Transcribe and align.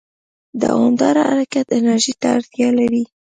دوامداره 0.61 1.21
حرکت 1.31 1.67
انرژي 1.77 2.13
ته 2.21 2.27
اړتیا 2.37 2.69
لري. 2.79 3.03